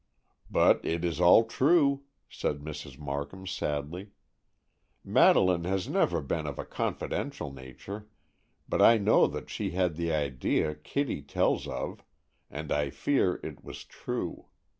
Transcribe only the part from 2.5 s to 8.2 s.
Mrs. Markham sadly. "Madeleine has never been of a confidential nature,